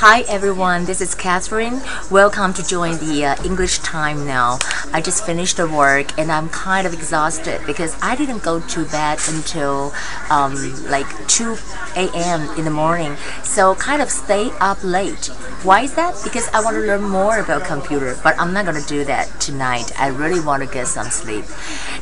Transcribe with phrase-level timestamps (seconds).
[0.00, 1.80] Hi everyone, this is Catherine.
[2.10, 4.58] Welcome to join the uh, English time now.
[4.92, 8.84] I just finished the work and I'm kind of exhausted because I didn't go to
[8.84, 9.94] bed until
[10.28, 10.52] um,
[10.90, 11.56] like 2
[11.96, 12.58] a.m.
[12.58, 13.16] in the morning.
[13.42, 15.28] So kind of stay up late.
[15.64, 16.20] Why is that?
[16.22, 19.40] Because I want to learn more about computer, but I'm not going to do that
[19.40, 19.98] tonight.
[19.98, 21.46] I really want to get some sleep.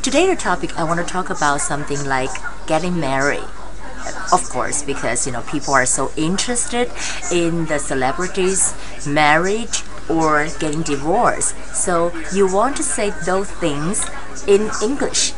[0.03, 2.31] Today the topic I want to talk about something like
[2.67, 3.45] getting married
[4.33, 6.91] of course because you know people are so interested
[7.33, 8.75] in the celebrities
[9.07, 14.09] marriage or getting divorced so you want to say those things
[14.47, 15.33] in english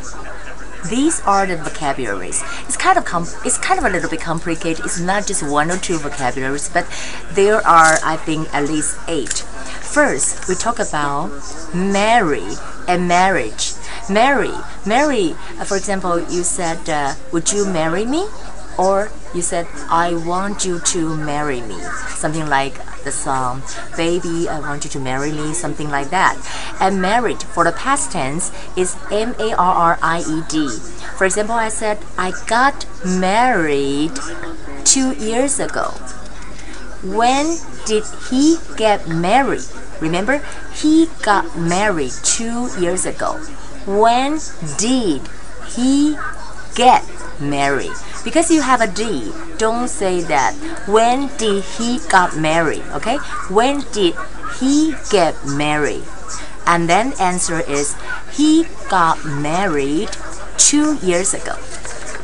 [0.90, 2.42] these are the vocabularies.
[2.66, 3.04] It's kind of
[3.44, 4.84] it's kind of a little bit complicated.
[4.84, 6.86] It's not just one or two vocabularies, but
[7.32, 9.42] there are I think at least eight.
[9.82, 11.30] First, we talk about
[11.74, 12.46] marry
[12.86, 13.72] and marriage.
[14.08, 14.52] Marry,
[14.86, 15.34] marry.
[15.58, 18.26] Uh, for example, you said, uh, "Would you marry me?"
[18.78, 21.80] Or you said, I want you to marry me.
[22.08, 23.62] Something like the song,
[23.96, 26.36] Baby, I want you to marry me, something like that.
[26.80, 30.68] And married for the past tense is M A R R I E D.
[31.16, 34.12] For example, I said, I got married
[34.84, 35.94] two years ago.
[37.02, 39.64] When did he get married?
[40.00, 40.42] Remember,
[40.74, 43.38] he got married two years ago.
[43.86, 44.40] When
[44.78, 45.22] did
[45.68, 46.16] he
[46.74, 47.04] get
[47.40, 47.92] married?
[48.24, 50.54] Because you have a D, don't say that.
[50.86, 52.82] When did he got married?
[52.92, 53.16] Okay?
[53.48, 54.14] When did
[54.60, 56.04] he get married?
[56.66, 57.96] And then answer is
[58.32, 60.10] he got married
[60.58, 61.56] two years ago.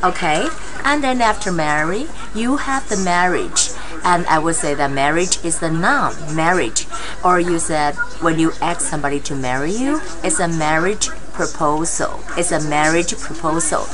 [0.02, 0.48] Okay?
[0.84, 3.70] And then after marry, you have the marriage.
[4.04, 6.86] And I would say that marriage is the noun, marriage.
[7.24, 12.20] Or you said when you ask somebody to marry you, it's a marriage proposal.
[12.36, 13.86] It's a marriage proposal.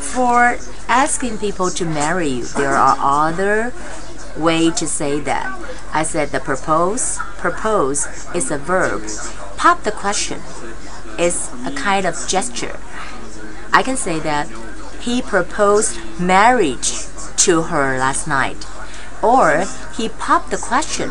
[0.00, 3.72] For asking people to marry you, there are other
[4.36, 5.46] way to say that.
[5.92, 9.02] I said the propose, propose is a verb.
[9.56, 10.40] Pop the question
[11.18, 12.78] is a kind of gesture.
[13.72, 14.48] I can say that
[15.00, 17.06] he proposed marriage
[17.44, 18.66] to her last night.
[19.22, 19.66] Or
[19.96, 21.10] he popped the question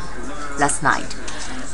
[0.59, 1.13] last night.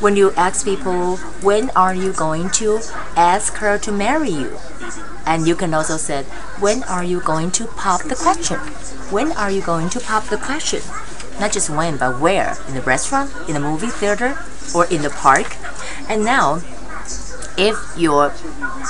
[0.02, 2.82] When you ask people, when are you going to
[3.16, 4.58] ask her to marry you?
[5.26, 6.24] And you can also say,
[6.60, 8.60] when are you going to pop the question?
[9.12, 10.82] When are you going to pop the question?
[11.40, 12.56] Not just when, but where?
[12.68, 14.38] In the restaurant, in the movie theater,
[14.74, 15.58] or in the park?
[16.10, 16.62] And now,
[17.58, 18.34] if your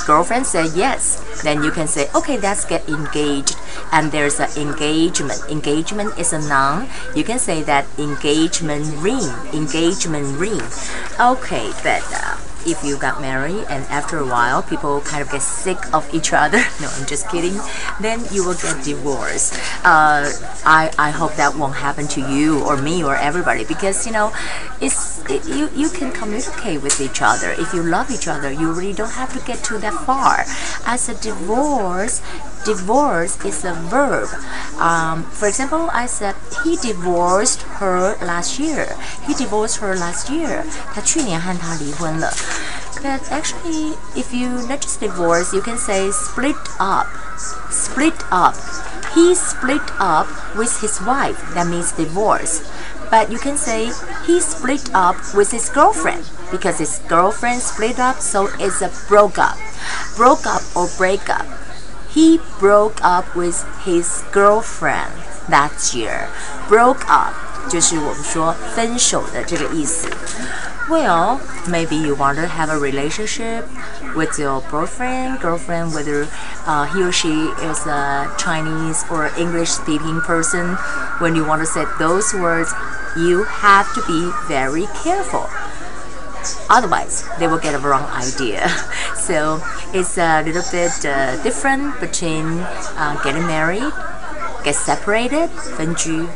[0.05, 3.55] girlfriend said yes, then you can say, okay, let's get engaged.
[3.91, 5.39] And there's an engagement.
[5.49, 6.89] Engagement is a noun.
[7.15, 9.29] You can say that engagement ring.
[9.53, 10.61] Engagement ring.
[11.19, 15.40] Okay, but uh, if you got married and after a while people kind of get
[15.40, 17.58] sick of each other no i'm just kidding
[18.00, 19.54] then you will get divorced
[19.84, 20.28] uh,
[20.64, 24.32] I, I hope that won't happen to you or me or everybody because you know
[24.80, 28.72] it's it, you, you can communicate with each other if you love each other you
[28.72, 30.44] really don't have to get to that far
[30.86, 32.20] as a divorce
[32.64, 34.28] divorce is a verb.
[34.78, 38.96] Um, for example, I said he divorced her last year.
[39.26, 40.64] He divorced her last year.
[40.92, 42.32] 他去年和她离婚了。
[43.02, 47.06] but actually, if you not just divorce, you can say split up.
[47.70, 48.54] Split up.
[49.14, 51.38] He split up with his wife.
[51.54, 52.68] That means divorce.
[53.10, 53.90] But you can say
[54.26, 59.38] he split up with his girlfriend because his girlfriend split up, so it's a broke
[59.38, 59.58] up.
[60.16, 61.46] Broke up or break up.
[62.10, 65.12] He broke up with his girlfriend
[65.48, 66.28] that year.
[66.68, 67.34] Broke up
[67.68, 70.08] 就是我们说分手的这个意思。
[70.89, 73.65] Well, maybe you want to have a relationship
[74.15, 76.27] with your boyfriend, girlfriend, whether
[76.65, 80.75] uh, he or she is a Chinese or English speaking person.
[81.19, 82.73] When you want to say those words,
[83.17, 85.49] you have to be very careful.
[86.69, 88.67] Otherwise, they will get a wrong idea.
[89.25, 89.59] So
[89.91, 92.59] it's a little bit uh, different between
[92.93, 93.91] uh, getting married,
[94.63, 96.27] get separated, 分居,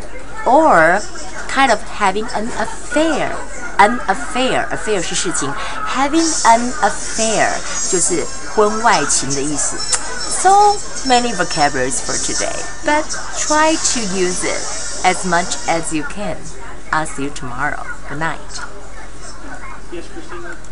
[0.44, 1.00] or
[1.48, 3.34] kind of having an affair
[3.78, 5.52] an affair affair 是事情，
[5.86, 7.48] having an affair
[7.90, 8.24] 就是
[8.54, 9.76] 婚外情的意思。
[9.76, 10.76] So
[11.06, 12.54] many vocabularies for today,
[12.84, 13.04] but
[13.36, 14.62] try to use it
[15.04, 16.36] as much as you can.
[16.92, 17.82] I'll see you tomorrow.
[18.08, 18.38] Good night.